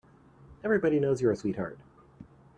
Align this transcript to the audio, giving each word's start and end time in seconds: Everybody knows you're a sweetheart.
Everybody 0.63 0.99
knows 0.99 1.21
you're 1.21 1.31
a 1.31 1.35
sweetheart. 1.35 1.77